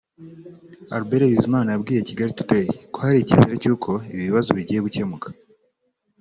Albert 0.95 1.25
Bizimana 1.31 1.69
yabwiye 1.69 2.07
Kigali 2.09 2.33
Today 2.39 2.65
ko 2.93 2.97
hari 3.05 3.17
icyizere 3.19 3.55
cy’uko 3.63 3.89
ibi 4.11 4.23
bibazo 4.27 4.49
bigiye 4.57 4.79
gukemuka 4.85 5.27